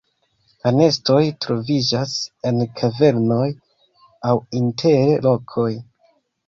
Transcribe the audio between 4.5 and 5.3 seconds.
inter